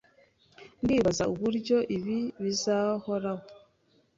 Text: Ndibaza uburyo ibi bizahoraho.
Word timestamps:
Ndibaza 0.83 1.23
uburyo 1.33 1.77
ibi 1.97 2.19
bizahoraho. 2.43 3.45